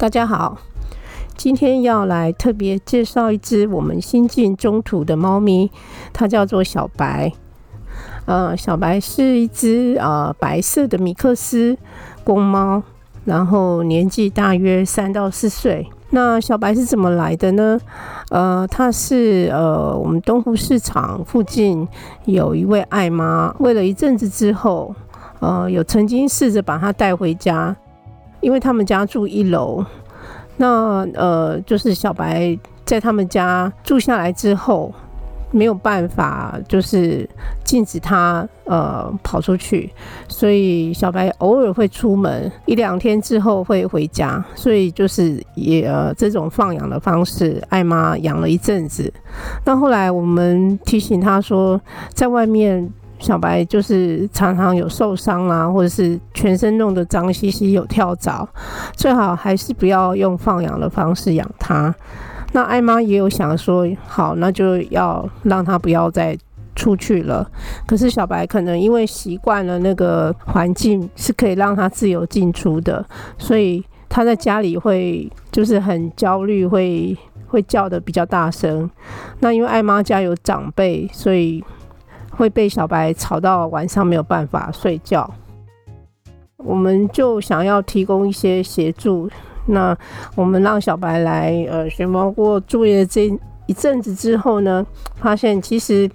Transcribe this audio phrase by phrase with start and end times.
[0.00, 0.56] 大家好，
[1.36, 5.70] 今天要来特别介绍一只我们新进中途的猫咪，
[6.10, 7.30] 它叫做小白。
[8.24, 11.76] 呃，小白是一只呃白色的米克斯
[12.24, 12.82] 公猫，
[13.26, 15.86] 然后年纪大约三到四岁。
[16.08, 17.78] 那小白是怎么来的呢？
[18.30, 21.86] 呃，它是呃我们东湖市场附近
[22.24, 24.94] 有一位爱妈，喂了一阵子之后，
[25.40, 27.76] 呃，有曾经试着把它带回家。
[28.40, 29.84] 因为他们家住一楼，
[30.56, 34.92] 那呃，就是小白在他们家住下来之后，
[35.50, 37.28] 没有办法，就是
[37.64, 39.90] 禁止他呃跑出去，
[40.28, 49.12] 所以小白偶尔会出门，一两天之后会回家，所以就是也呃这种放养的方式，艾妈养了一阵子，
[49.64, 51.80] 那后来我们提醒他说，
[52.14, 52.90] 在外面。
[53.20, 58.48] 小白就是常常有受伤啊，或者是全身弄得脏兮兮，有跳蚤，
[58.96, 61.94] 最好还是不要用放养的方式养它。
[62.52, 66.36] 那艾妈也有想说，好，那就要让它不要再
[66.74, 67.46] 出去了。
[67.86, 73.04] 可是小白可能因为习惯了那个环境是可以让它自由进出的，
[73.36, 77.14] 所以他在家里会就是很焦虑，会
[77.46, 78.90] 会叫的比较大声。
[79.40, 81.62] 那因为艾妈家有长辈，所以。
[82.40, 85.30] 会被小白吵到晚上没有办法睡觉，
[86.56, 89.28] 我们就想要提供一些协助。
[89.66, 89.94] 那
[90.34, 93.30] 我们让小白来呃熊猫过住业这
[93.66, 94.84] 一阵子之后呢，
[95.16, 96.10] 发现其实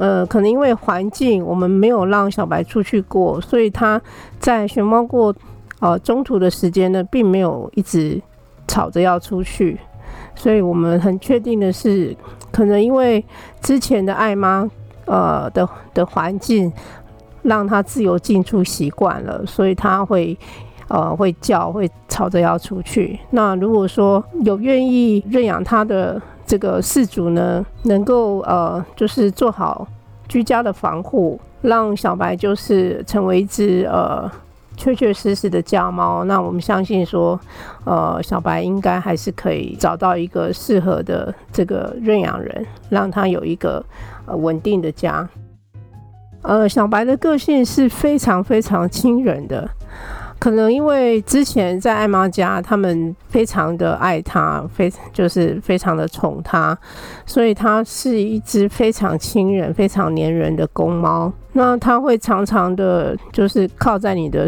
[0.00, 4.00] 呃可能因为环境，我们没有让小白出去过，所以他
[4.38, 5.34] 在熊猫过
[5.80, 8.18] 呃中途的时间呢，并没有一直
[8.66, 9.78] 吵着要出去。
[10.34, 12.16] 所以我们很确定的是，
[12.50, 13.22] 可能因为
[13.60, 14.66] 之前的爱妈。
[15.06, 16.72] 呃的的环境
[17.42, 20.36] 让它自由进出习惯了，所以它会
[20.88, 23.18] 呃会叫，会吵着要出去。
[23.30, 29.86] 那如果说有愿意认养它的这个饲主呢，能够呃就是做好
[30.28, 34.30] 居家的防护，让小白就是成为一只呃
[34.76, 37.38] 确确实实的家猫，那我们相信说，
[37.84, 43.84] 呃小白应该还是可以找到一个适合的这个认养人，让它有一个。
[44.28, 45.28] 呃，稳定的家。
[46.42, 49.70] 呃，小白的个性是非常非常亲人的，
[50.38, 56.76] 可能因为之前在艾妈家，他们非常的爱他，非就是非常的宠他，
[57.24, 61.32] 所以它是一只非常亲人、非常黏人的公猫。
[61.52, 64.46] 那它会常常的，就是靠在你的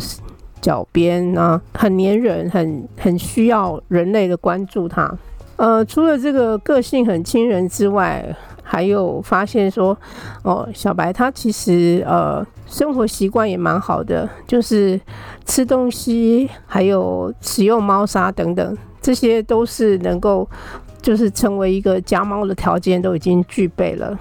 [0.61, 4.87] 脚边啊，很黏人，很很需要人类的关注。
[4.87, 5.11] 它，
[5.57, 8.25] 呃，除了这个个性很亲人之外，
[8.63, 9.97] 还有发现说，
[10.43, 15.01] 哦，小白它其实呃生活习惯也蛮好的，就是
[15.45, 20.49] 吃东西，还有使用猫砂等等，这些都是能够
[21.03, 24.17] 就是成为一个家猫的条件都已经具备了。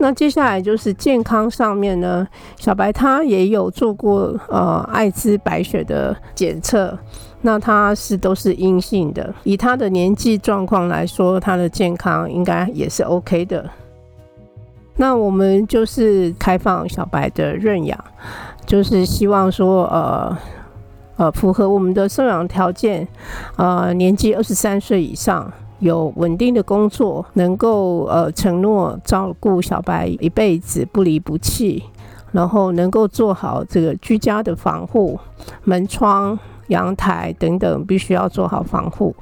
[0.00, 6.98] 那接下来就是健康上面呢，小白它也有做过呃艾滋白血的检测。
[7.40, 13.64] 那他是都是阴性的，以他的年纪状况来说，他的健康应该也是 OK 的。
[14.98, 17.98] 那我们就是开放小白的认养，
[18.66, 20.36] 就是希望说，呃
[21.16, 23.08] 呃，符合我们的收养条件，
[23.56, 31.82] 呃，年纪二十三岁以上，有稳定的工作，能够呃承诺照顾小白一辈子不离不弃，
[32.32, 35.18] 然后能够做好这个居家的防护，
[35.64, 36.38] 门窗。
[36.68, 39.16] 阳台等等，必须要做好防护。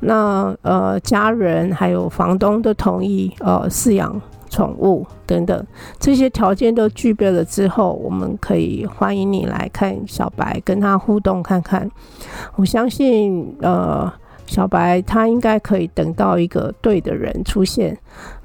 [0.00, 4.18] 那呃，家人还有房东的同意，呃，饲养
[4.54, 5.66] 宠物等等，
[5.98, 11.90] 这些条件都具备了之后，我们可以欢迎你来看小白，跟他互动看看。
[12.54, 14.08] 我相信，呃，
[14.46, 17.98] 小白他应该可以等到一个对的人出现，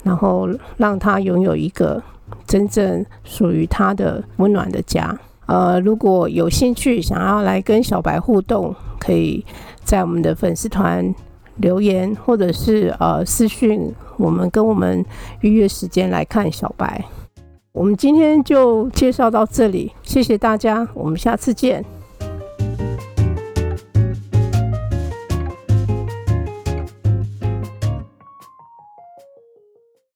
[0.04, 2.02] 然后让他拥有一个
[2.48, 5.16] 真正属于他的温暖的家。
[5.46, 9.46] 呃，如果有兴趣想要来跟小白互动，可以
[9.84, 11.14] 在我们的粉丝团
[11.60, 15.06] 留言，或者是呃私讯我们，跟我们
[15.42, 17.04] 预约时间来看小白。
[17.72, 21.86] 我们今天就介绍到这里，谢谢大家，我们下次见。